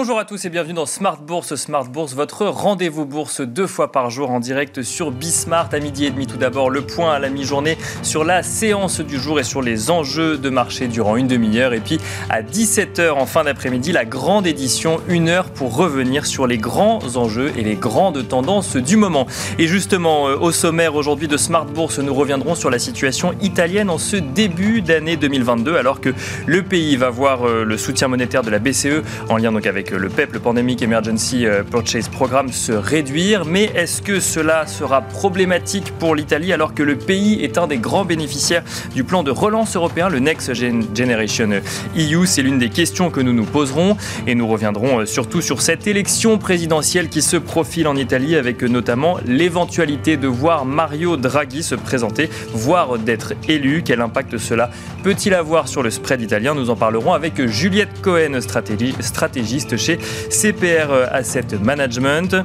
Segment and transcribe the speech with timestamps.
[0.00, 1.56] Bonjour à tous et bienvenue dans Smart Bourse.
[1.56, 6.04] Smart Bourse, votre rendez-vous bourse deux fois par jour en direct sur Bismart à midi
[6.04, 6.28] et demi.
[6.28, 9.90] Tout d'abord, le point à la mi-journée sur la séance du jour et sur les
[9.90, 11.72] enjeux de marché durant une demi-heure.
[11.72, 11.98] Et puis
[12.30, 17.00] à 17h en fin d'après-midi, la grande édition, une heure pour revenir sur les grands
[17.16, 19.26] enjeux et les grandes tendances du moment.
[19.58, 23.90] Et justement, euh, au sommaire aujourd'hui de Smart Bourse, nous reviendrons sur la situation italienne
[23.90, 26.10] en ce début d'année 2022 alors que
[26.46, 29.87] le pays va voir euh, le soutien monétaire de la BCE en lien donc avec
[29.88, 33.44] avec le PEP, le Pandemic Emergency euh, Purchase Programme, se réduire.
[33.44, 37.78] Mais est-ce que cela sera problématique pour l'Italie alors que le pays est un des
[37.78, 41.60] grands bénéficiaires du plan de relance européen, le Next Generation
[41.96, 43.96] EU C'est l'une des questions que nous nous poserons
[44.26, 48.62] et nous reviendrons euh, surtout sur cette élection présidentielle qui se profile en Italie avec
[48.62, 53.82] notamment l'éventualité de voir Mario Draghi se présenter, voire d'être élu.
[53.84, 54.70] Quel impact cela
[55.02, 56.54] peut-il avoir sur le spread italien?
[56.54, 59.98] Nous en parlerons avec Juliette Cohen, stratégiste chez
[60.30, 62.36] CPR Asset Management.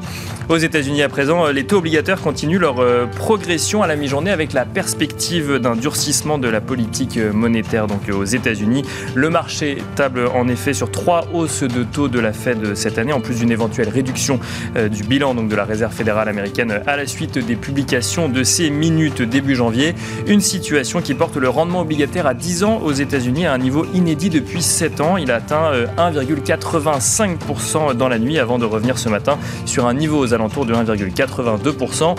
[0.50, 4.52] Aux États-Unis à présent, les taux obligataires continuent leur euh, progression à la mi-journée avec
[4.52, 8.84] la perspective d'un durcissement de la politique monétaire donc aux États-Unis.
[9.16, 13.14] Le marché table en effet sur trois hausses de taux de la Fed cette année,
[13.14, 14.40] en plus d'une éventuelle réduction
[14.76, 18.44] euh, du bilan donc de la Réserve fédérale américaine à la suite des publications de
[18.44, 19.96] ces minutes début janvier.
[20.28, 23.86] Une situation qui porte le rendement obligataire à 10 ans aux États-Unis à un niveau
[23.94, 25.16] inédit depuis 7 ans.
[25.16, 30.20] Il atteint 1,85 5% dans la nuit avant de revenir ce matin sur un niveau
[30.20, 32.16] aux alentours de 1,82%.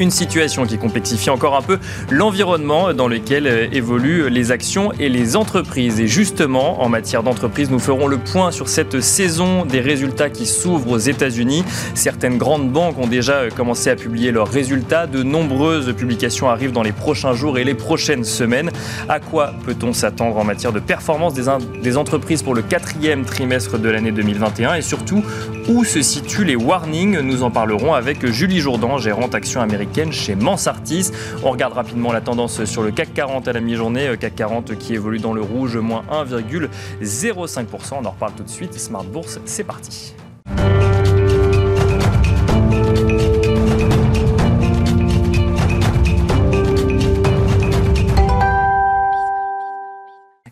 [0.00, 5.08] Une situation qui complexifie encore un peu l'environnement dans lequel euh, évoluent les actions et
[5.08, 5.98] les entreprises.
[5.98, 10.46] Et justement, en matière d'entreprise, nous ferons le point sur cette saison des résultats qui
[10.46, 11.64] s'ouvrent aux États-Unis.
[11.94, 15.08] Certaines grandes banques ont déjà euh, commencé à publier leurs résultats.
[15.08, 18.70] De nombreuses publications arrivent dans les prochains jours et les prochaines semaines.
[19.08, 21.46] À quoi peut-on s'attendre en matière de performance des,
[21.82, 25.24] des entreprises pour le quatrième trimestre de l'année 2021 et surtout
[25.68, 27.18] où se situent les warnings?
[27.18, 31.10] Nous en parlerons avec Julie Jourdan, gérante action américaine chez Mansartis.
[31.42, 34.08] On regarde rapidement la tendance sur le CAC 40 à la mi-journée.
[34.08, 37.94] Euh, CAC 40 qui évolue dans le rouge, moins 1,05%.
[38.00, 38.74] On en reparle tout de suite.
[38.78, 40.14] Smart Bourse, c'est parti.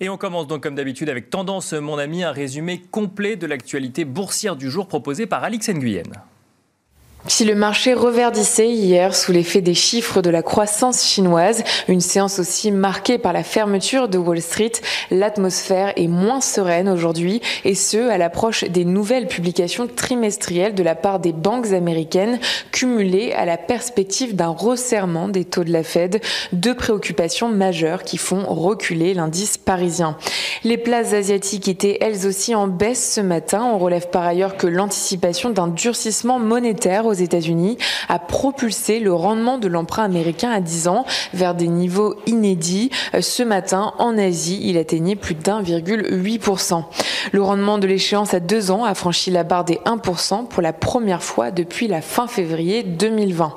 [0.00, 4.04] Et on commence donc comme d'habitude avec Tendance, mon ami, un résumé complet de l'actualité
[4.04, 6.02] boursière du jour proposé par Alix Nguyen.
[7.28, 12.38] Si le marché reverdissait hier sous l'effet des chiffres de la croissance chinoise, une séance
[12.38, 14.72] aussi marquée par la fermeture de Wall Street,
[15.10, 20.94] l'atmosphère est moins sereine aujourd'hui et ce, à l'approche des nouvelles publications trimestrielles de la
[20.94, 22.38] part des banques américaines
[22.70, 26.20] cumulées à la perspective d'un resserrement des taux de la Fed,
[26.52, 30.16] deux préoccupations majeures qui font reculer l'indice parisien.
[30.62, 33.64] Les places asiatiques étaient elles aussi en baisse ce matin.
[33.64, 37.78] On relève par ailleurs que l'anticipation d'un durcissement monétaire États-Unis
[38.08, 41.04] a propulsé le rendement de l'emprunt américain à 10 ans
[41.34, 42.90] vers des niveaux inédits.
[43.14, 46.84] Euh, ce matin, en Asie, il atteignait plus d'1,8%.
[47.32, 50.72] Le rendement de l'échéance à 2 ans a franchi la barre des 1% pour la
[50.72, 53.54] première fois depuis la fin février 2020.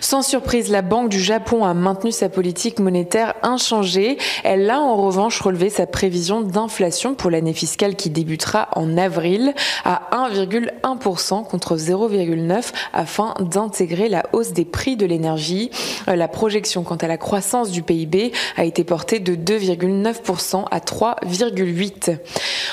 [0.00, 4.16] Sans surprise, la Banque du Japon a maintenu sa politique monétaire inchangée.
[4.44, 9.54] Elle a en revanche relevé sa prévision d'inflation pour l'année fiscale qui débutera en avril
[9.84, 15.70] à 1,1% contre 0,9% afin d'intégrer la hausse des prix de l'énergie.
[16.08, 20.80] Euh, la projection quant à la croissance du PIB a été portée de 2,9% à
[20.80, 22.18] 3,8%.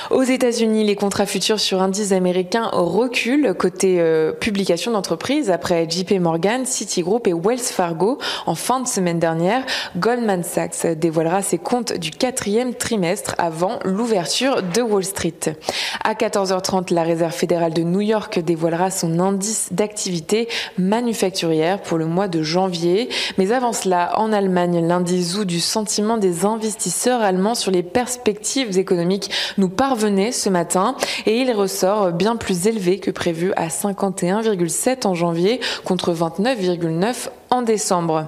[0.09, 6.19] Aux États-Unis, les contrats futurs sur indices américains reculent côté euh, publication d'entreprises après JP
[6.19, 8.17] Morgan, Citigroup et Wells Fargo.
[8.47, 9.63] En fin de semaine dernière,
[9.97, 15.33] Goldman Sachs dévoilera ses comptes du quatrième trimestre avant l'ouverture de Wall Street.
[16.03, 20.14] À 14h30, la Réserve fédérale de New York dévoilera son indice d'activité
[20.77, 23.09] manufacturière pour le mois de janvier.
[23.37, 29.31] Mais avant cela, en Allemagne, l'indice du sentiment des investisseurs allemands sur les perspectives économiques
[29.57, 30.95] nous parvenait ce matin
[31.25, 37.61] et il ressort bien plus élevé que prévu à 51,7 en janvier contre 29,9 en
[37.61, 38.27] décembre.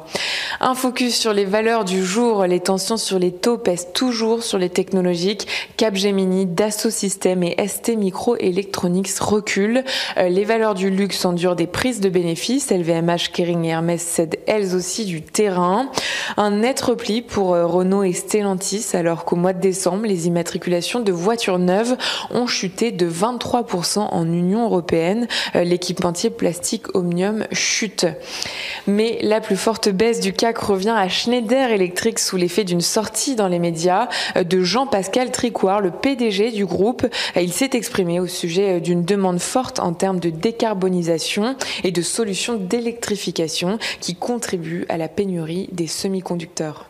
[0.59, 2.45] Un focus sur les valeurs du jour.
[2.45, 5.47] Les tensions sur les taux pèsent toujours sur les technologiques.
[5.77, 9.83] Capgemini, Dassault Systèmes et ST Microelectronics reculent.
[10.17, 12.71] Euh, les valeurs du luxe endurent des prises de bénéfices.
[12.71, 15.89] LVMH, Kering et Hermès cèdent elles aussi du terrain.
[16.37, 20.99] Un net repli pour euh, Renault et Stellantis alors qu'au mois de décembre, les immatriculations
[20.99, 21.97] de voitures neuves
[22.31, 25.27] ont chuté de 23% en Union européenne.
[25.55, 28.05] Euh, l'équipementier plastique Omnium chute.
[28.87, 33.35] Mais la plus forte baisse du CAC revient à Schneider Electric sous l'effet d'une sortie
[33.35, 37.05] dans les médias de Jean-Pascal Tricoire, le PDG du groupe.
[37.35, 42.55] Il s'est exprimé au sujet d'une demande forte en termes de décarbonisation et de solutions
[42.55, 46.89] d'électrification qui contribuent à la pénurie des semi-conducteurs.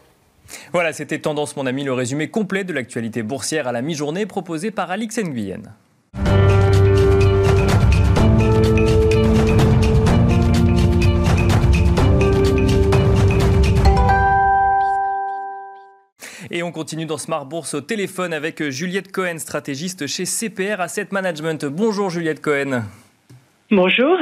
[0.72, 4.72] Voilà, c'était Tendance mon ami, le résumé complet de l'actualité boursière à la mi-journée proposé
[4.72, 5.74] par Alix Nguyen.
[16.50, 21.10] Et on continue dans Smart Bourse au téléphone avec Juliette Cohen, stratégiste chez CPR Asset
[21.12, 21.66] Management.
[21.66, 22.84] Bonjour Juliette Cohen.
[23.70, 24.18] Bonjour.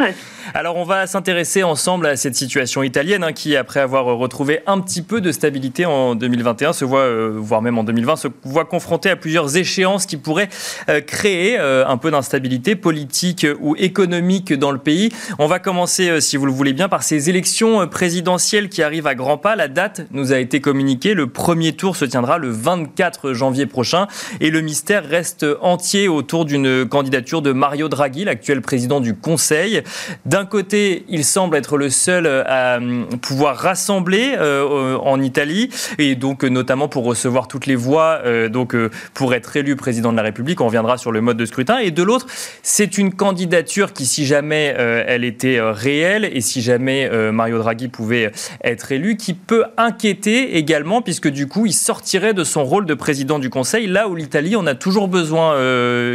[0.56, 4.82] Alors on va s'intéresser ensemble à cette situation italienne hein, qui, après avoir retrouvé un
[4.82, 8.66] petit peu de stabilité en 2021, se voit, euh, voire même en 2020, se voit
[8.66, 10.50] confrontée à plusieurs échéances qui pourraient
[10.90, 15.12] euh, créer euh, un peu d'instabilité politique ou économique dans le pays.
[15.38, 19.14] On va commencer, si vous le voulez bien, par ces élections présidentielles qui arrivent à
[19.14, 19.56] grands pas.
[19.56, 21.14] La date nous a été communiquée.
[21.14, 24.08] Le premier tour se tiendra le 24 janvier prochain
[24.40, 29.35] et le mystère reste entier autour d'une candidature de Mario Draghi, l'actuel président du Conseil
[29.36, 29.84] Conseil.
[30.26, 35.70] D'un côté, il semble être le seul euh, à euh, pouvoir rassembler euh, en Italie,
[35.98, 38.78] et donc notamment pour recevoir toutes les voix, donc
[39.14, 40.62] pour être élu président de la République.
[40.62, 41.80] On reviendra sur le mode de scrutin.
[41.80, 42.28] Et de l'autre,
[42.64, 48.32] c'est une candidature qui, si jamais elle était réelle et si jamais Mario Draghi pouvait
[48.64, 52.94] être élu, qui peut inquiéter également, puisque du coup, il sortirait de son rôle de
[52.94, 55.56] président du Conseil, là où l'Italie en a toujours besoin,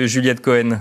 [0.06, 0.80] Juliette Cohen.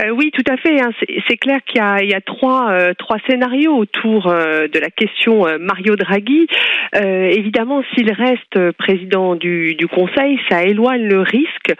[0.00, 0.80] Euh, oui, tout à fait.
[0.80, 0.90] Hein.
[1.28, 5.96] C'est clair qu'il y, a, trois, euh, trois scénarios autour euh, de la question Mario
[5.96, 6.46] Draghi.
[6.94, 11.74] évidemment, s'il reste président du, du, Conseil, ça éloigne le risque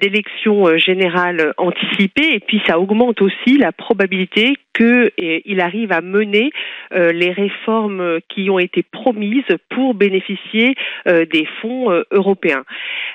[0.00, 6.50] d'élection générale anticipée et puis ça augmente aussi la probabilité qu'il arrive à mener
[6.92, 10.74] les réformes qui ont été promises pour bénéficier
[11.06, 12.64] des fonds européens.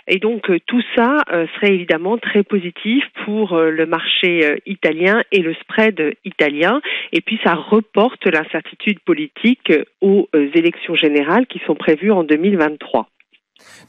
[0.07, 1.17] Et donc tout ça
[1.55, 6.81] serait évidemment très positif pour le marché euh, italien et le spread italien.
[7.11, 13.07] Et puis ça reporte l'incertitude politique aux euh, élections générales qui sont prévues en 2023.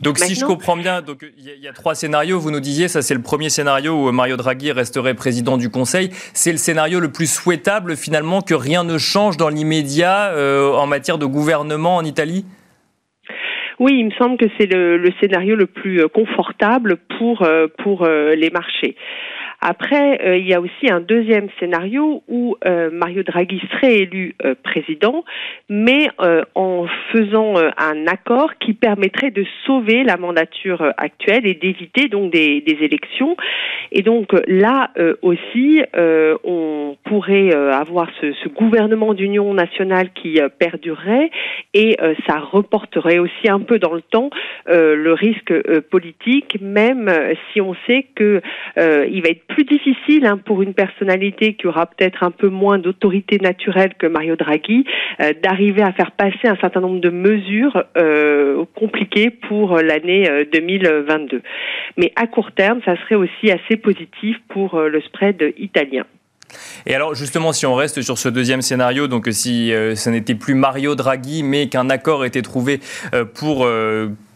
[0.01, 2.39] Donc si je comprends bien, donc il y, a trois scénarios.
[2.39, 6.11] Vous nous disiez, ça c'est le premier scénario où Mario Draghi resterait président du Conseil.
[6.35, 10.87] C'est le scénario le plus souhaitable finalement que rien ne change dans l'immédiat euh, en
[10.87, 12.45] matière de gouvernement en Italie?
[13.79, 17.47] Oui, il me semble que c'est le, le, scénario le plus confortable pour
[17.79, 18.97] pour les marchés.
[19.65, 24.35] Après, euh, il y a aussi un deuxième scénario où euh, Mario Draghi serait élu
[24.45, 25.25] euh, président,
[25.69, 26.09] mais
[26.57, 32.61] en faisant un accord qui permettrait de sauver la mandature actuelle et d'éviter donc des,
[32.61, 33.37] des, élections.
[33.93, 34.91] Et donc là
[35.23, 35.83] aussi,
[36.45, 41.31] on pourrait avoir ce, ce gouvernement d'union nationale qui perdurerait
[41.75, 44.31] et ça reporterait aussi un peu dans le temps
[44.67, 45.53] le risque
[45.91, 47.11] politique, même
[47.53, 48.41] si on sait que
[48.77, 52.79] il va être plus difficile hein, pour une personnalité qui aura peut-être un peu moins
[52.79, 54.85] d'autorité naturelle que Mario Draghi
[55.21, 61.37] euh, d'arriver à faire passer un certain nombre de mesures euh, compliquées pour l'année 2022.
[61.37, 61.41] Euh,
[61.99, 66.05] Mais à court terme, ça serait aussi assez positif pour le spread italien.
[66.87, 70.55] Et alors justement, si on reste sur ce deuxième scénario, donc si ce n'était plus
[70.55, 72.81] Mario Draghi, mais qu'un accord était trouvé
[73.35, 73.67] pour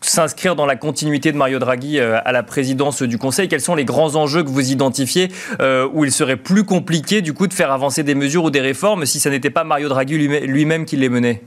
[0.09, 3.75] s'inscrire dans la continuité de Mario Draghi euh, à la présidence du Conseil Quels sont
[3.75, 5.29] les grands enjeux que vous identifiez
[5.61, 8.61] euh, où il serait plus compliqué du coup de faire avancer des mesures ou des
[8.61, 11.43] réformes si ce n'était pas Mario Draghi lui-même qui les menait?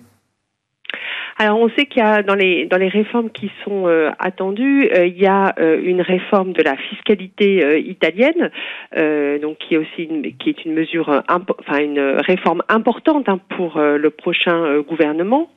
[1.40, 4.90] Alors on sait qu'il y a dans les dans les réformes qui sont euh, attendues,
[4.94, 8.52] il y a une réforme de la fiscalité italienne,
[9.42, 13.80] donc qui est aussi une, qui est une mesure enfin une réforme importante hein, pour
[13.80, 15.50] le prochain gouvernement.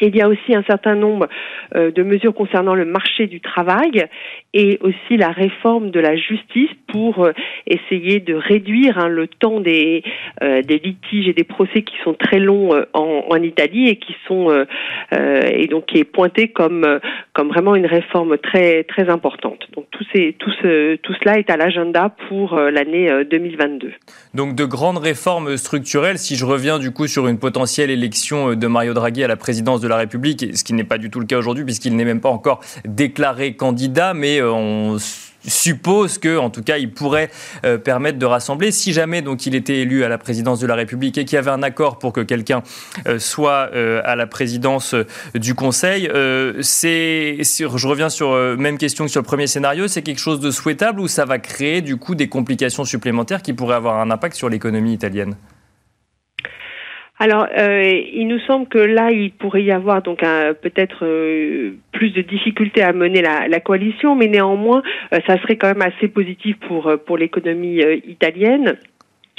[0.00, 1.28] Il y a aussi un certain nombre
[1.76, 4.06] euh, de mesures concernant le marché du travail
[4.54, 7.32] et aussi la réforme de la justice pour euh,
[7.66, 10.02] essayer de réduire hein, le temps des,
[10.42, 14.14] euh, des litiges et des procès qui sont très longs en, en, Italie et qui
[14.28, 14.64] sont
[15.12, 17.00] et donc qui est pointé comme
[17.32, 19.66] comme vraiment une réforme très très importante.
[19.74, 23.92] Donc tout ces tout ce tout cela est à l'agenda pour l'année 2022.
[24.34, 26.18] Donc de grandes réformes structurelles.
[26.18, 29.80] Si je reviens du coup sur une potentielle élection de Mario Draghi à la présidence
[29.80, 32.20] de la République, ce qui n'est pas du tout le cas aujourd'hui puisqu'il n'est même
[32.20, 34.96] pas encore déclaré candidat, mais euh, on
[35.46, 37.30] suppose que, en tout cas, il pourrait
[37.64, 38.72] euh, permettre de rassembler.
[38.72, 41.38] Si jamais donc il était élu à la présidence de la République et qu'il y
[41.38, 42.62] avait un accord pour que quelqu'un
[43.06, 43.70] euh, soit
[44.04, 44.94] à la présidence
[45.34, 46.10] du Conseil,
[46.60, 50.50] c'est, je reviens sur même question que sur le premier scénario, c'est quelque chose de
[50.50, 54.36] souhaitable ou ça va créer du coup des complications supplémentaires qui pourraient avoir un impact
[54.36, 55.36] sur l'économie italienne?
[57.22, 62.12] Alors, euh, il nous semble que là, il pourrait y avoir donc peut-être euh, plus
[62.12, 66.56] de difficultés à mener la, coalition, mais néanmoins, euh, ça serait quand même assez positif
[66.66, 68.78] pour pour l'économie italienne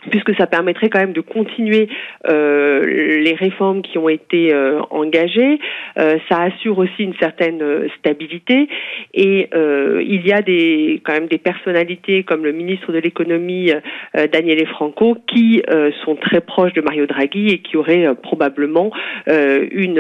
[0.10, 1.88] puisque ça permettrait quand même de continuer
[2.28, 5.60] euh, les réformes qui ont été euh, engagées.
[6.00, 8.68] Euh, ça assure aussi une certaine stabilité
[9.14, 13.72] et il y a des quand même des personnalités comme le ministre de l'économie
[14.14, 15.62] Daniele Franco qui
[16.04, 18.92] sont très proches de Mario Draghi et qui auraient probablement
[19.28, 19.96] une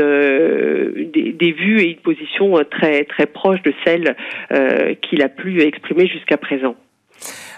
[1.13, 4.15] des, des, vues et une position très très proche de celle
[5.01, 6.75] qu'il a pu exprimer jusqu'à présent.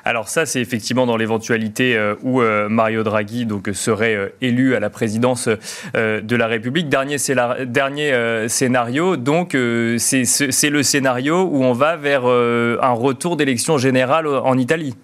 [0.06, 4.80] Alors ça, c'est effectivement dans l'éventualité euh, où euh, Mario Draghi serait euh, élu à
[4.80, 5.48] la présidence
[5.94, 6.90] de la République.
[6.90, 7.18] Dernier,
[7.66, 9.52] dernier scénario, donc
[9.98, 14.96] c'est le scénario où on va vers un retour d'élection générale en Italie.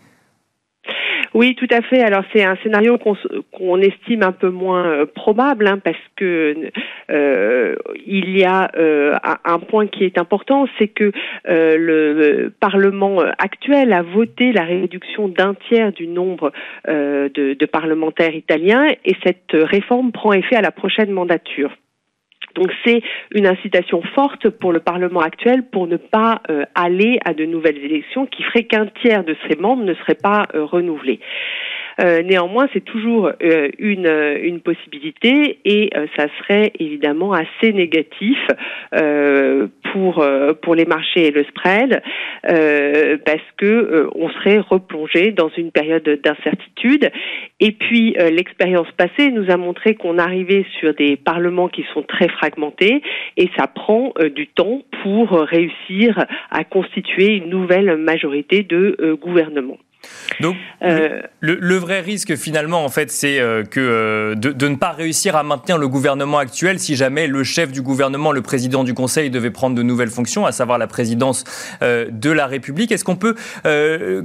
[1.33, 2.01] Oui, tout à fait.
[2.01, 6.71] Alors c'est un scénario qu'on estime un peu moins euh, probable hein, parce que
[7.11, 11.11] euh, il y a euh, un point qui est important, c'est que
[11.45, 16.51] le Parlement actuel a voté la réduction d'un tiers du nombre
[16.87, 21.71] de, de parlementaires italiens et cette réforme prend effet à la prochaine mandature.
[22.59, 23.01] Donc c'est
[23.31, 27.77] une incitation forte pour le Parlement actuel pour ne pas euh, aller à de nouvelles
[27.77, 31.21] élections qui feraient qu'un tiers de ses membres ne seraient pas euh, renouvelés.
[31.99, 38.37] Euh, néanmoins, c'est toujours euh, une, euh, une possibilité et ça serait évidemment assez négatif
[39.91, 40.25] pour
[40.61, 42.01] pour les marchés et le spread
[42.43, 47.09] parce que on serait replongé dans une période d'incertitude.
[47.59, 52.29] Et puis l'expérience passée nous a montré qu'on arrivait sur des parlements qui sont très
[52.29, 53.01] fragmentés
[53.37, 59.77] et ça prend du temps pour réussir à constituer une nouvelle majorité de gouvernement.
[60.39, 64.91] Donc, euh, le, vrai risque finalement, en fait, c'est euh, que euh, de, ne pas
[64.91, 68.93] réussir à maintenir le gouvernement actuel si jamais le chef du gouvernement, le président du
[68.93, 71.43] Conseil, devait prendre de nouvelles fonctions, à savoir la présidence
[71.81, 72.91] de la République.
[72.91, 73.35] Est-ce qu'on peut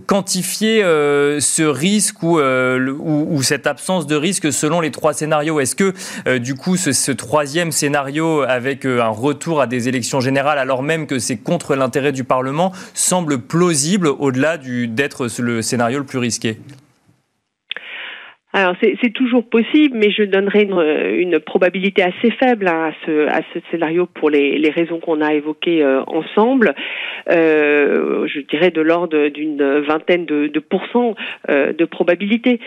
[0.06, 5.60] quantifier ce risque ou, ou, cette absence de risque selon les trois scénarios?
[5.60, 10.58] Est-ce que, du coup, ce, ce, troisième scénario, avec un retour à des élections générales,
[10.58, 15.73] alors même que c'est contre l'intérêt du Parlement, semble plausible au-delà d'être le scénario
[18.56, 23.58] alors c'est toujours possible, mais je donnerais une, probabilité assez faible à ce, à ce
[23.68, 26.72] scénario pour les, raisons qu'on a évoquées euh, ensemble.
[27.32, 31.16] Euh, je dirais de l'ordre d'une vingtaine de, de pourcents
[31.50, 32.60] euh, de probabilité.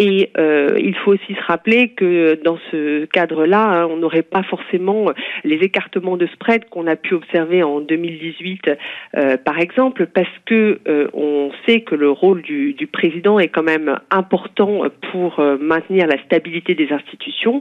[0.00, 4.44] Et euh, il faut aussi se rappeler que dans ce cadre-là, hein, on n'aurait pas
[4.44, 5.06] forcément
[5.42, 8.70] les écartements de spread qu'on a pu observer en 2018,
[9.16, 13.48] euh, par exemple, parce que euh, on sait que le rôle du, du, président est
[13.48, 17.60] quand même important pour euh, maintenir la stabilité des institutions.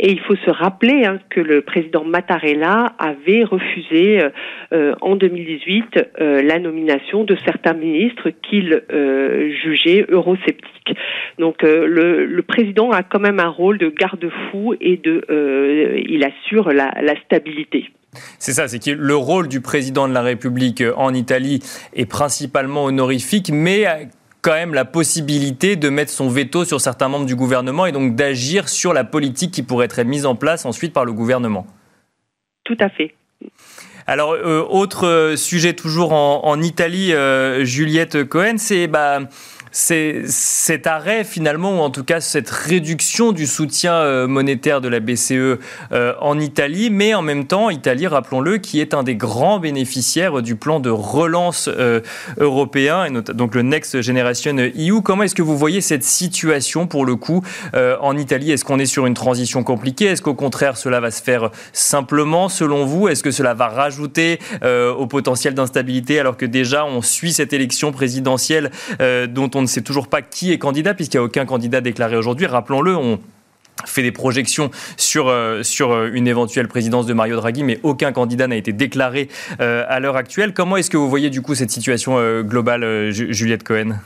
[0.00, 4.20] Et il faut se rappeler hein, que le président Mattarella avait refusé
[4.72, 8.82] euh, en 2018 la nomination de certains ministres qu'il
[9.62, 10.96] jugeait eurosceptiques.
[11.38, 16.72] Donc le, président a quand même un rôle de garde-fou et de, euh, il assure
[16.72, 16.92] la,
[17.24, 17.90] stabilité.
[18.38, 21.60] C'est ça, c'est que le rôle du président de la République en Italie
[21.94, 23.84] est principalement honorifique, mais
[24.40, 28.14] quand même la possibilité de mettre son veto sur certains membres du gouvernement et donc
[28.14, 31.66] d'agir sur la politique qui pourrait être mise en place ensuite par le gouvernement.
[32.64, 33.14] Tout à fait.
[34.06, 41.24] Alors, euh, autre sujet toujours en, Italie, euh, Juliette Cohen, c'est bah, c'est cet arrêt
[41.24, 46.14] finalement, ou en tout cas cette réduction du soutien euh, monétaire de la BCE euh,
[46.20, 50.56] en Italie, mais en même temps, Italie, rappelons-le, qui est un des grands bénéficiaires du
[50.56, 52.00] plan de relance euh,
[52.38, 55.02] européen, et donc le Next Generation EU.
[55.02, 57.42] Comment est-ce que vous voyez cette situation pour le coup
[57.74, 58.50] en Italie?
[58.52, 60.06] Est-ce qu'on est sur une transition compliquée?
[60.06, 63.08] Est-ce qu'au contraire cela va se faire simplement selon vous?
[63.08, 67.92] Est-ce que cela va rajouter au potentiel d'instabilité alors que déjà on suit cette élection
[67.92, 68.70] présidentielle
[69.28, 71.80] dont on on ne sait toujours pas qui est candidat, puisqu'il n'y a aucun candidat
[71.80, 72.46] déclaré aujourd'hui.
[72.46, 73.18] Rappelons-le, on
[73.86, 78.46] fait des projections sur, euh, euh, une éventuelle présidence de Mario Draghi, mais aucun candidat
[78.46, 79.28] n'a été déclaré
[79.60, 80.52] euh, à l'heure actuelle.
[80.52, 83.98] Comment est-ce que vous voyez du coup cette situation globale, Juliette Cohen?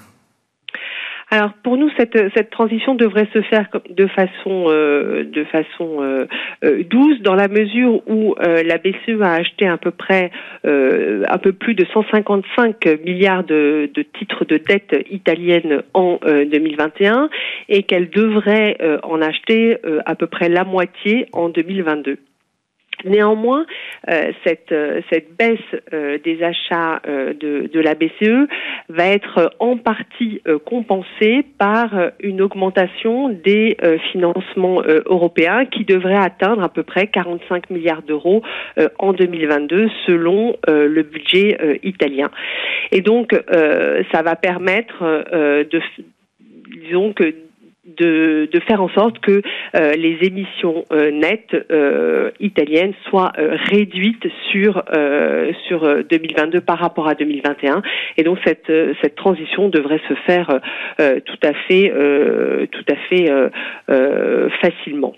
[1.32, 6.26] Alors pour nous, cette, cette transition devrait se faire de façon, euh, de façon euh,
[6.62, 10.30] euh, douce dans la mesure où la BCE a acheté à peu près
[10.64, 17.30] un peu plus de 155 milliards de, de titres de dette italienne en 2021
[17.70, 22.18] et qu'elle devrait en acheter à peu près la moitié en 2022.
[23.04, 23.66] Néanmoins,
[24.08, 25.58] euh, cette, euh, cette baisse
[25.92, 28.48] euh, des achats de, de, la BCE
[28.88, 31.90] va être en partie compensée par
[32.20, 33.76] une augmentation des
[34.12, 38.42] financements européens qui devrait atteindre à peu près 45 milliards d'euros
[38.98, 42.30] en 2022 selon le budget italien.
[42.92, 43.32] Et donc,
[44.12, 45.02] ça va permettre
[45.64, 45.80] de
[46.82, 47.34] disons que
[47.84, 49.42] de, de, faire en sorte que
[49.74, 54.82] euh, les émissions euh, nettes euh, italiennes soient réduites sur
[55.66, 57.82] sur 2022 par rapport à 2021
[58.16, 58.70] et donc cette
[59.02, 60.60] cette transition devrait se faire
[60.98, 61.92] tout à fait
[62.70, 63.30] tout à fait
[64.60, 65.14] facilement.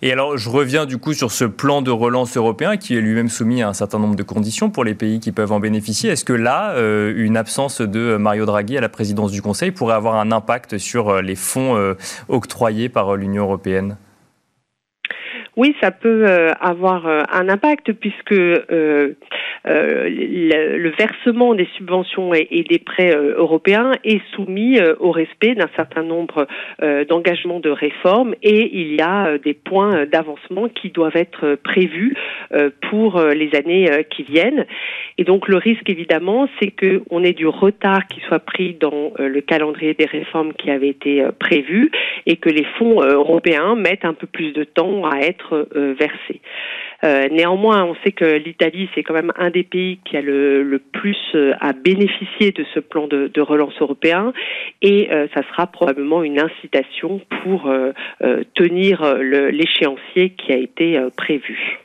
[0.00, 3.28] Et alors, je reviens du coup sur ce plan de relance européen qui est lui-même
[3.28, 6.10] soumis à un certain nombre de conditions pour les pays qui peuvent en bénéficier.
[6.10, 9.96] Est-ce que là, euh, une absence de Mario Draghi à la présidence du Conseil pourrait
[9.96, 11.94] avoir un impact sur euh, les fonds euh,
[12.28, 13.96] octroyés par l'Union européenne?
[15.58, 16.24] Oui, ça peut
[16.60, 18.32] avoir un impact puisque
[19.66, 25.54] euh, le, versement des subventions et, des prêts euh, européens est soumis euh, au respect
[25.54, 26.46] d'un certain nombre
[27.08, 32.14] d'engagements de réforme et il y a des points d'avancement qui doivent être prévus
[32.90, 34.66] pour les années qui viennent.
[35.18, 39.40] Et donc le risque évidemment, c'est qu'on ait du retard qui soit pris dans le
[39.40, 41.90] calendrier des réformes qui avait été prévu
[42.26, 46.40] et que les fonds européens mettent un peu plus de temps à être versés.
[47.04, 50.80] Euh, néanmoins, on sait que l'Italie, c'est quand même un des pays qui a le,
[50.92, 54.32] plus euh, à bénéficier de ce plan de, relance européen
[54.82, 57.72] et euh, ça sera probablement une incitation pour
[58.54, 61.78] tenir l'échéancier qui a été prévu.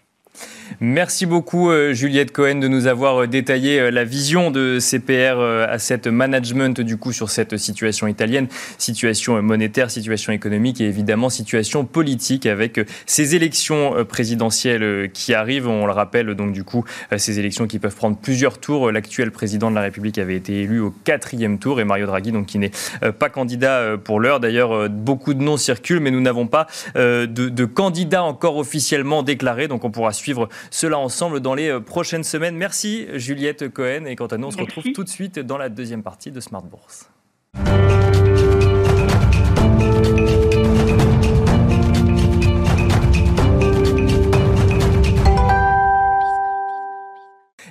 [0.80, 5.40] Merci beaucoup euh, Juliette Cohen de nous avoir euh, détaillé euh, la vision de CPR
[5.70, 11.86] Asset Management du coup sur cette situation italienne, situation monétaire, situation économique et évidemment situation
[11.86, 15.68] politique avec ces élections présidentielles qui arrivent.
[15.68, 16.84] On le rappelle donc du coup
[17.18, 18.92] ces élections qui peuvent prendre plusieurs tours.
[18.92, 22.48] L'actuel président de la République avait été élu au quatrième tour et Mario Draghi donc
[22.48, 22.72] qui n'est
[23.20, 24.40] pas candidat pour l'heure.
[24.40, 29.68] D'ailleurs beaucoup de noms circulent mais nous n'avons pas de, de candidats encore officiellement déclarés
[29.68, 32.56] donc on pourra suivre cela ensemble dans les euh, prochaines semaines.
[32.56, 35.70] Merci Juliette Cohen et quant à nous on se retrouve tout de suite dans la
[35.70, 37.10] deuxième partie de Smart Bourse.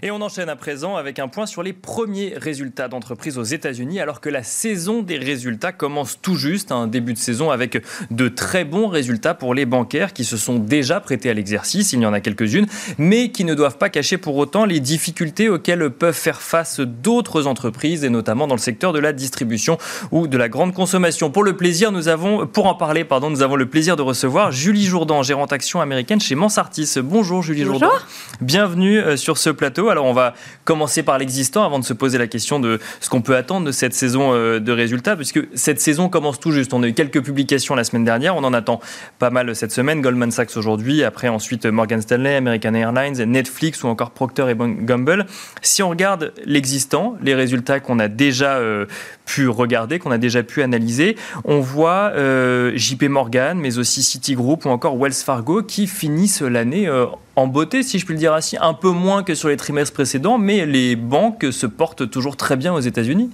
[0.04, 4.00] Et on enchaîne à présent avec un point sur les premiers résultats d'entreprise aux États-Unis,
[4.00, 8.26] alors que la saison des résultats commence tout juste, un début de saison avec de
[8.26, 11.92] très bons résultats pour les bancaires qui se sont déjà prêtés à l'exercice.
[11.92, 12.66] Il y en a quelques-unes,
[12.98, 17.46] mais qui ne doivent pas cacher pour autant les difficultés auxquelles peuvent faire face d'autres
[17.46, 19.78] entreprises, et notamment dans le secteur de la distribution
[20.10, 21.30] ou de la grande consommation.
[21.30, 24.50] Pour le plaisir, nous avons, pour en parler, pardon, nous avons le plaisir de recevoir
[24.50, 26.94] Julie Jourdan, gérante action américaine chez Mansartis.
[26.96, 27.82] Bonjour Julie Bonjour.
[27.82, 27.94] Jourdan.
[28.40, 29.91] Bienvenue euh, sur ce plateau.
[29.92, 33.20] Alors on va commencer par l'existant avant de se poser la question de ce qu'on
[33.20, 36.72] peut attendre de cette saison euh, de résultats, puisque cette saison commence tout juste.
[36.72, 38.80] On a eu quelques publications la semaine dernière, on en attend
[39.18, 40.00] pas mal cette semaine.
[40.00, 45.26] Goldman Sachs aujourd'hui, après ensuite Morgan Stanley, American Airlines, Netflix ou encore Procter et Gamble.
[45.60, 48.86] Si on regarde l'existant, les résultats qu'on a déjà euh,
[49.26, 54.64] pu regarder, qu'on a déjà pu analyser, on voit euh, JP Morgan, mais aussi Citigroup
[54.64, 56.88] ou encore Wells Fargo qui finissent l'année
[57.36, 59.94] en beauté, si je puis le dire ainsi, un peu moins que sur les trimestres
[59.94, 63.30] précédents, mais les banques se portent toujours très bien aux États-Unis.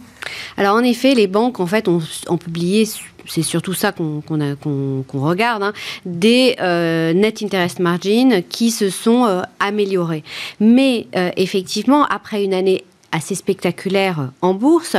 [0.56, 2.00] Alors en effet, les banques en fait ont,
[2.38, 2.86] publié
[3.26, 4.22] c'est surtout ça qu'on
[5.12, 5.72] regarde, hein,
[6.06, 10.24] des euh, net interest margin qui se sont euh, améliorés.
[10.60, 14.96] Mais euh, effectivement, après une année assez spectaculaire en bourse,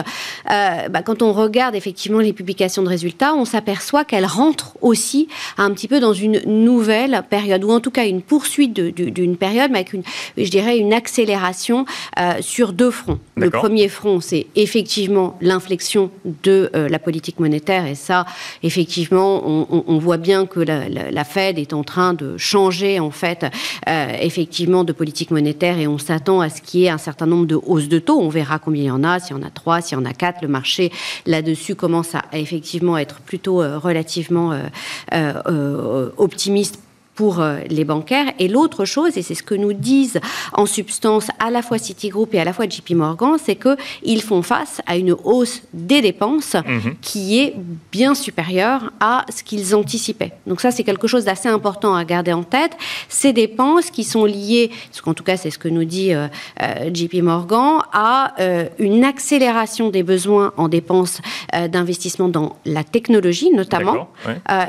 [0.50, 5.28] euh, bah, quand on regarde effectivement les publications de résultats, on s'aperçoit qu'elles rentrent aussi
[5.58, 9.72] un petit peu dans une nouvelle période, ou en tout cas une poursuite d'une période,
[9.72, 10.04] mais avec une,
[10.38, 11.86] je dirais, une accélération
[12.20, 13.20] euh, sur deux fronts.
[13.36, 16.10] Le premier front, c'est effectivement l'inflexion
[16.44, 18.26] de euh, la politique monétaire, et ça,
[18.64, 23.00] effectivement, on, on voit bien que la, la, la, Fed est en train de changer,
[23.00, 23.46] en fait,
[23.88, 27.46] effectivement, de politique monétaire, et on s'attend à ce qu'il y ait un certain nombre
[27.46, 29.82] de hausses de On verra combien il y en a, s'il y en a trois,
[29.82, 30.42] s'il y en a quatre.
[30.42, 30.92] Le marché
[31.26, 34.64] là-dessus commence à, effectivement être plutôt euh, relativement euh,
[35.14, 36.80] euh, optimiste
[37.20, 38.32] pour euh, les bancaires.
[38.40, 40.22] Et l'autre chose, et c'est ce que nous disent
[40.54, 44.42] en substance à la fois Citigroup et à la fois JP Morgan, c'est qu'ils font
[44.42, 46.96] face à une hausse des dépenses mhm.
[47.02, 47.56] qui est
[47.92, 50.32] bien supérieure à ce qu'ils anticipaient.
[50.48, 52.72] Donc ça, c'est quelque chose d'assez important à garder en tête.
[53.10, 56.30] Ces dépenses qui sont liées, parce qu'en tout cas, c'est ce que nous dit euh,
[56.62, 58.34] euh, JP Morgan, à
[58.80, 61.20] une accélération des besoins en dépenses
[61.70, 64.08] d'investissement dans la technologie, notamment,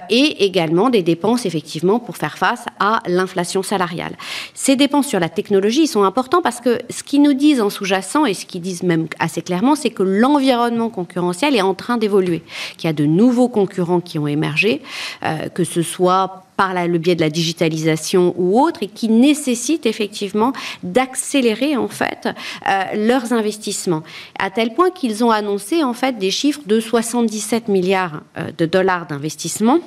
[0.09, 4.17] et également des dépenses, effectivement, pour faire face à l'inflation salariale.
[4.55, 8.25] Ces dépenses sur la technologie sont importantes parce que ce qu'ils nous disent en sous-jacent
[8.25, 12.43] et ce qu'ils disent même assez clairement, c'est que l'environnement concurrentiel est en train d'évoluer,
[12.79, 14.81] qu'il y a de nouveaux concurrents qui ont émergé,
[15.23, 19.87] euh, que ce soit par le biais de la digitalisation ou autre, et qui nécessitent
[19.87, 24.03] effectivement d'accélérer en fait euh, leurs investissements,
[24.39, 28.67] à tel point qu'ils ont annoncé en fait des chiffres de 77 milliards euh, de
[28.67, 29.79] dollars d'investissement,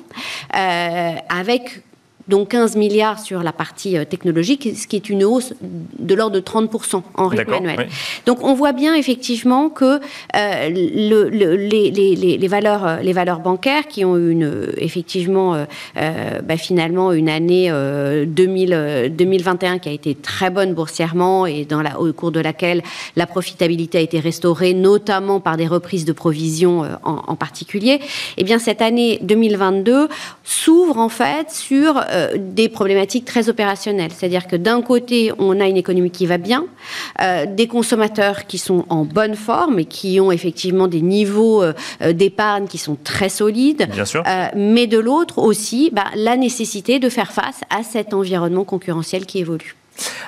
[1.28, 1.82] avec
[2.28, 5.52] donc 15 milliards sur la partie euh, technologique, ce qui est une hausse
[5.98, 7.88] de l'ordre de 30% en rythme annuel.
[8.26, 10.00] Donc on voit bien effectivement que
[10.36, 15.54] euh, le, les, les, les, valeurs, euh, les valeurs bancaires qui ont eu une, effectivement
[15.54, 17.70] euh, bah, finalement une année
[18.26, 22.82] 2000, 2021 qui a été très bonne boursièrement et dans la, au cours de laquelle
[23.16, 28.00] la profitabilité a été restaurée, notamment par des reprises de provisions en, en particulier, et
[28.38, 30.08] eh bien cette année 2022
[30.42, 34.12] s'ouvre en fait sur euh, des problématiques très opérationnelles.
[34.16, 36.64] C'est-à-dire que d'un côté, on a une économie qui va bien,
[37.20, 41.72] euh, des consommateurs qui sont en bonne forme et qui ont effectivement des niveaux euh,
[42.12, 43.88] d'épargne qui sont très solides.
[43.90, 44.22] Bien sûr.
[44.54, 49.38] mais de l'autre aussi, bah, la nécessité de faire face à cet environnement concurrentiel qui
[49.38, 49.74] évolue.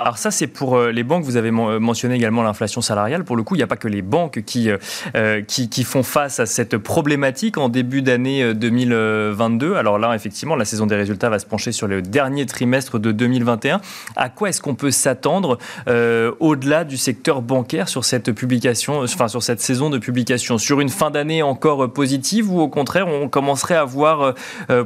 [0.00, 1.24] Alors ça, c'est pour euh, les banques.
[1.24, 3.24] Vous avez euh, mentionné également l'inflation salariale.
[3.24, 6.40] Pour le coup, il n'y a pas que les banques qui, euh, qui, font face
[6.40, 9.74] à cette problématique en début d'année 2022.
[9.74, 13.12] Alors là, effectivement, la saison des résultats va se pencher sur le dernier trimestre de
[13.12, 13.80] 2021.
[14.16, 19.42] À quoi est-ce qu'on peut s'attendre au-delà du secteur bancaire sur cette publication, enfin sur
[19.42, 20.58] cette saison de publication?
[20.58, 24.34] Sur une fin d'année encore positive ou au contraire, on commencerait à voir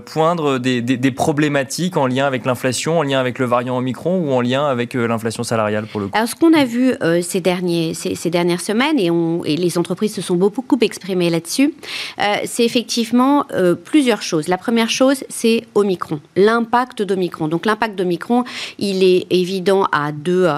[0.05, 4.33] poindre des, des problématiques en lien avec l'inflation, en lien avec le variant Omicron ou
[4.33, 7.22] en lien avec euh, l'inflation salariale pour le coup Alors, ce qu'on a vu euh,
[7.22, 11.74] ces, derniers, ces, dernières semaines, et, on, et, les entreprises se sont beaucoup exprimées là-dessus,
[12.18, 13.44] euh, c'est effectivement
[13.85, 14.48] plusieurs choses.
[14.48, 17.48] La première chose, c'est Omicron, l'impact d'Omicron.
[17.48, 18.44] Donc, l'impact d'Omicron,
[18.78, 20.48] il est évident à deux,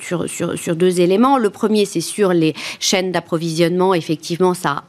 [0.00, 1.38] sur, sur, sur, deux éléments.
[1.38, 3.94] Le premier, c'est sur les chaînes d'approvisionnement.
[3.94, 4.84] Effectivement, ça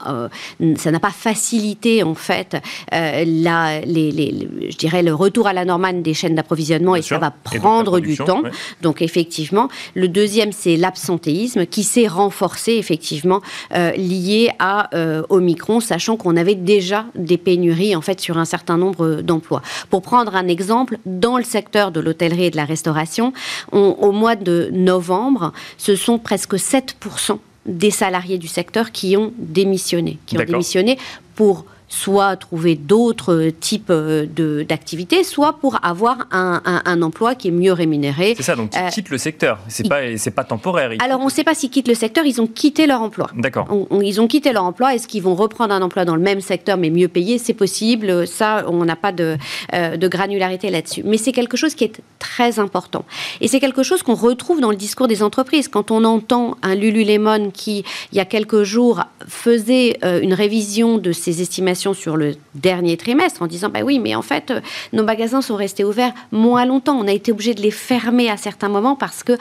[0.78, 2.58] ça n'a pas facilité, en fait,
[2.92, 7.18] la, les, les, je dirais, le retour à la normale des chaînes d'approvisionnement et ça
[7.18, 8.44] va prendre du temps.
[8.82, 13.42] Donc effectivement, le deuxième, c'est l'absentéisme qui s'est renforcé effectivement
[13.74, 18.46] euh, lié à euh, Omicron, sachant qu'on avait déjà des pénuries en fait sur un
[18.46, 19.62] certain nombre d'emplois.
[19.90, 23.34] Pour prendre un exemple, dans le secteur de l'hôtellerie et de la restauration,
[23.72, 30.20] au mois de novembre, ce sont presque 7% des salariés du secteur qui ont démissionné,
[30.26, 30.98] qui ont démissionné
[31.36, 34.26] pour soit trouver d'autres types euh,
[34.64, 38.34] d'activités, soit pour avoir un, un, emploi qui est mieux rémunéré.
[38.36, 39.60] C'est ça, donc ils euh, quittent le secteur.
[39.68, 40.02] C'est pas,
[40.36, 40.92] pas temporaire.
[41.00, 43.30] Alors on ne sait pas s'ils quittent le secteur, ils ont quitté leur emploi.
[43.36, 43.68] D'accord.
[44.02, 44.96] Ils ont quitté leur emploi.
[44.96, 47.38] Est-ce qu'ils vont reprendre un emploi dans le même secteur mais mieux payé?
[47.38, 48.28] C'est possible.
[48.28, 49.38] Ça, on n'a pas de,
[49.74, 51.04] euh, de granularité là-dessus.
[51.06, 53.06] Mais c'est quelque chose qui est très important.
[53.42, 55.68] Et c'est quelque chose qu'on retrouve dans le discours des entreprises.
[55.68, 61.12] Quand on entend un Lululemon qui, il y a quelques jours, faisait une révision de
[61.12, 64.62] ses estimations sur le dernier trimestre en disant bah oui, mais en fait, euh,
[64.94, 66.98] nos magasins sont restés ouverts moins longtemps.
[66.98, 69.34] On a été obligé de les fermer à certains moments parce que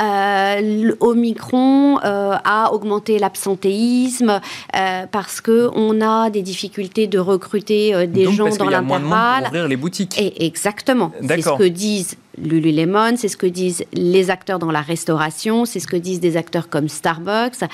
[0.00, 4.40] euh, Omicron euh, a augmenté l'absentéisme,
[4.76, 9.46] euh, parce que on a des difficultés de recruter des gens dans l'intervalle.
[9.46, 10.18] ouvrir les boutiques.
[10.18, 11.12] Et exactement.
[11.26, 15.80] C'est ce que disent Lululemon, c'est ce que disent les acteurs dans la restauration, c'est
[15.80, 17.68] ce que disent des acteurs comme Starbucks.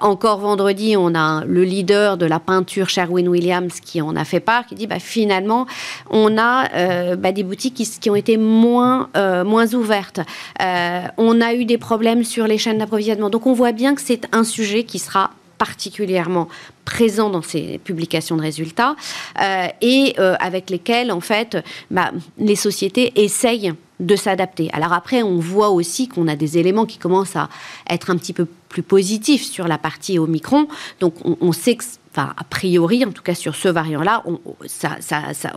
[0.00, 4.40] Encore vendredi, on a le leader de la peinture, Sherwin Williams, qui en a fait
[4.40, 5.66] part, qui dit bah, finalement,
[6.10, 10.20] on a euh, bah, des boutiques qui, ont été moins, euh, moins ouvertes.
[10.60, 13.30] on a eu des problèmes sur les chaînes d'approvisionnement.
[13.30, 16.48] Donc on voit bien que c'est un sujet qui sera particulièrement
[16.84, 18.96] présent dans ces publications de résultats
[19.40, 21.56] euh, et euh, avec lesquels, en fait,
[21.90, 24.70] bah, les sociétés essayent de s'adapter.
[24.72, 27.48] Alors après, on voit aussi qu'on a des éléments qui commencent à
[27.88, 30.66] être un petit peu plus positifs sur la partie Omicron.
[31.00, 31.84] Donc on, sait que
[32.16, 34.38] Enfin, a priori, en tout cas sur ce variant-là, on,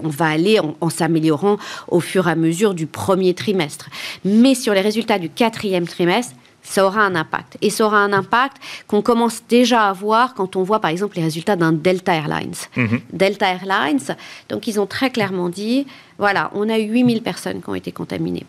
[0.09, 3.89] va aller en s'améliorant au fur et à mesure du premier trimestre.
[4.25, 6.33] Mais sur les résultats du quatrième trimestre,
[6.67, 7.57] ça aura un impact.
[7.61, 11.15] Et ça aura un impact qu'on commence déjà à voir quand on voit par exemple
[11.15, 12.55] les résultats d'un Delta Airlines.
[12.75, 13.01] Mhm.
[13.13, 14.15] Delta Airlines,
[14.49, 17.91] donc ils ont très clairement dit, voilà, on a eu 8000 personnes qui ont été
[17.91, 18.45] contaminées.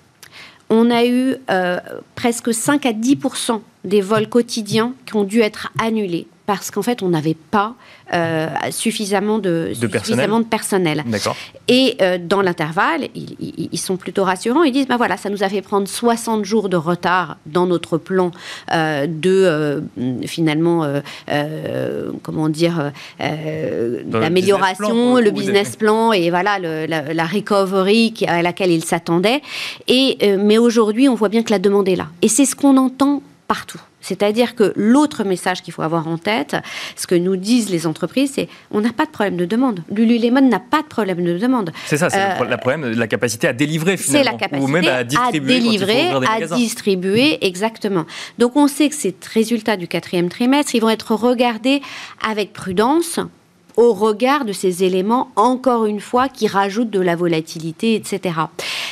[0.70, 1.78] On a eu euh,
[2.14, 3.18] presque 5 à 10
[3.84, 7.74] des vols quotidiens qui ont dû être annulés parce qu'en fait, on n'avait pas
[8.14, 11.04] euh, suffisamment, de, de, suffisamment personnel.
[11.04, 11.36] de personnel.
[11.68, 14.62] Et euh, dans l'intervalle, ils, ils, sont plutôt rassurants.
[14.62, 17.98] Ils disent, ben voilà, ça nous a fait prendre 60 jours de retard dans notre
[17.98, 18.30] plan
[18.72, 19.82] euh, de,
[20.24, 20.90] finalement,
[22.22, 28.86] comment dire, l'amélioration, le business plan et voilà, le, la, la, recovery à laquelle ils
[28.86, 29.42] s'attendaient.
[29.86, 32.06] Et, mais aujourd'hui, on voit bien que la demande est là.
[32.22, 33.82] Et c'est ce qu'on entend partout.
[34.00, 36.56] C'est-à-dire que l'autre message qu'il faut avoir en tête,
[36.96, 39.80] ce que nous disent les entreprises, c'est on n'a pas de problème de demande.
[39.90, 41.72] Lululemon n'a pas de problème de demande.
[41.86, 44.24] C'est ça, c'est le euh, problème, la capacité à délivrer finalement.
[44.24, 45.56] C'est la capacité ou même à distribuer.
[45.56, 48.06] À délivrer, à distribuer, exactement.
[48.38, 51.82] Donc on sait que ces résultats du quatrième trimestre, ils vont être regardés
[52.22, 53.20] avec prudence
[53.78, 58.32] au regard de ces éléments, encore une fois, qui rajoutent de la volatilité, etc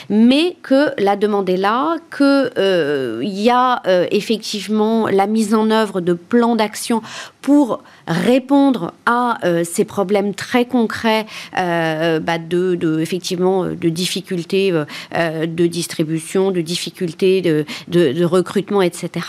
[0.09, 5.71] mais que la demande est là, qu'il euh, y a euh, effectivement la mise en
[5.71, 7.03] œuvre de plans d'action
[7.43, 14.73] pour répondre à euh, ces problèmes très concrets bah de, effectivement de difficultés
[15.13, 19.27] de distribution, de difficultés de, de recrutement, etc.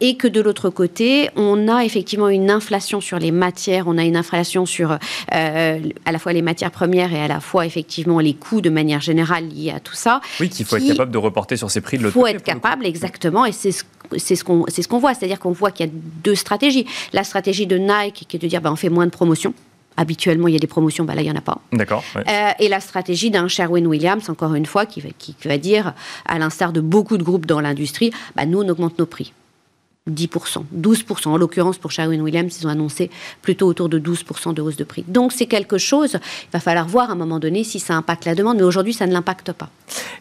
[0.00, 4.04] et que de l'autre côté, on a effectivement une inflation sur les matières, on a
[4.04, 4.98] une inflation sur
[5.30, 5.78] à
[6.12, 9.48] la fois les matières premières et à la fois effectivement les coûts de manière générale
[9.48, 10.20] liés à tout ça.
[10.40, 12.30] Oui, qu'il faut être capable de reporter sur ces prix de l'autre côté.
[12.30, 13.84] Il faut être capable, exactement, et c'est ce
[14.18, 16.86] c'est ce qu'on ce qu'on voit, c'est-à-dire qu'on voit qu'il y a deux stratégies.
[17.12, 19.54] La stratégie de Nike qui est de dire ben, on fait moins de promotions.
[19.96, 21.60] Habituellement, il y a des promotions, ben là, il n'y en a pas.
[21.70, 22.02] D'accord.
[22.16, 25.92] Euh, et la stratégie d'un Sherwin Williams, encore une fois, qui va, qui, va dire,
[26.24, 29.34] à l'instar de beaucoup de groupes dans l'industrie, ben, nous, on augmente nos prix.
[30.10, 31.28] 10%, 12%.
[31.28, 33.08] En l'occurrence, pour Sherwin-Williams, ils ont annoncé
[33.40, 35.04] plutôt autour de 12% de hausse de prix.
[35.06, 38.24] Donc, c'est quelque chose, il va falloir voir à un moment donné si ça impacte
[38.24, 39.70] la demande, mais aujourd'hui, ça ne l'impacte pas.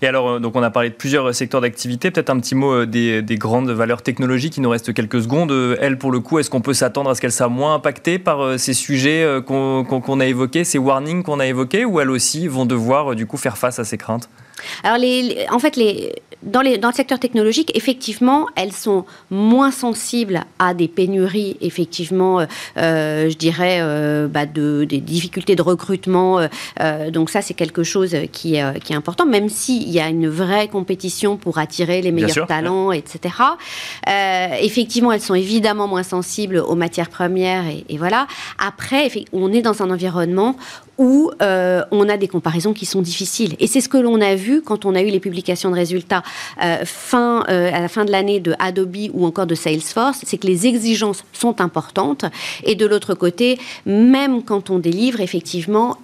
[0.04, 2.74] Et alors, euh, donc on a parlé de plusieurs secteurs d'activité, peut-être un petit mot
[2.74, 5.52] euh, des, grandes valeurs technologiques, il nous reste quelques secondes.
[5.52, 8.20] Euh, elles, pour le coup, est-ce qu'on peut s'attendre à ce qu'elles soient moins impactées
[8.20, 12.68] par ces sujets qu'on a évoqués, ces warnings qu'on a évoqués, ou elles aussi vont
[12.68, 14.30] devoir, du coup, faire face à ces craintes?
[14.84, 19.72] Alors, les, en fait, les, dans, les, dans, le secteur technologique, effectivement, elles sont moins
[19.72, 22.46] sensibles à des pénuries, effectivement, euh,
[22.78, 26.40] euh, je dirais, euh, bah de, des difficultés de recrutement.
[27.12, 30.28] donc ça, c'est quelque chose qui, est, qui est important, même s'il y a une
[30.28, 33.36] vraie compétition pour attirer les meilleurs talents, etc.
[34.60, 38.28] effectivement, elles sont évidemment moins sensibles aux matières premières, et, et voilà.
[38.58, 40.56] Après, on est dans un environnement
[40.98, 43.56] où on a des comparaisons qui sont difficiles.
[43.60, 46.24] Et c'est ce que l'on a vu quand on a eu les publications de résultats
[46.64, 50.38] euh, fin, euh, à la fin de l'année de Adobe ou encore de Salesforce, c'est
[50.38, 52.26] que les exigences sont importantes.
[52.64, 55.98] Et de l'autre côté, même quand on délivre, effectivement,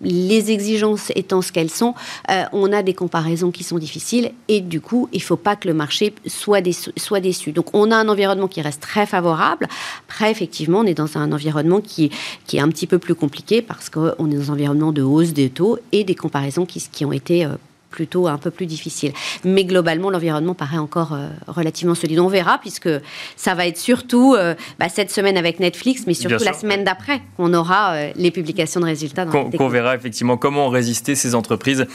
[0.00, 1.94] les exigences étant ce qu'elles sont,
[2.30, 5.56] euh, on a des comparaisons qui sont difficiles et du coup, il ne faut pas
[5.56, 7.52] que le marché soit déçu, soit déçu.
[7.52, 9.66] Donc, on a un environnement qui reste très favorable.
[10.08, 12.10] Après, effectivement, on est dans un environnement qui,
[12.46, 15.32] qui est un petit peu plus compliqué parce qu'on est dans un environnement de hausse
[15.32, 17.46] des taux et des comparaisons qui, qui ont été
[17.90, 19.12] plutôt un peu plus difficile.
[19.44, 22.20] Mais globalement, l'environnement paraît encore euh, relativement solide.
[22.20, 22.88] On verra, puisque
[23.36, 27.22] ça va être surtout euh, bah, cette semaine avec Netflix, mais surtout la semaine d'après,
[27.36, 29.26] qu'on aura euh, les publications de résultats.
[29.26, 31.86] Qu'on verra effectivement comment résister ces entreprises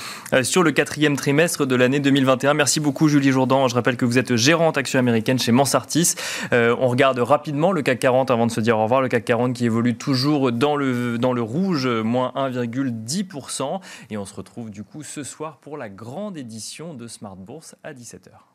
[0.41, 2.53] sur le quatrième trimestre de l'année 2021.
[2.53, 3.67] Merci beaucoup, Julie Jourdan.
[3.67, 6.15] Je rappelle que vous êtes gérante action américaine chez Mansartis.
[6.51, 9.01] on regarde rapidement le CAC 40 avant de se dire au revoir.
[9.01, 13.79] Le CAC 40 qui évolue toujours dans le, dans le rouge, moins 1,10%.
[14.09, 17.93] Et on se retrouve du coup ce soir pour grande édition de Smart Bourse à
[17.93, 18.52] 17h.